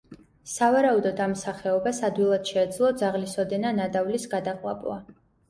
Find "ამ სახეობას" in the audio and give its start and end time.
1.25-1.99